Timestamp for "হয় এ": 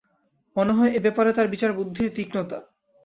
0.73-0.99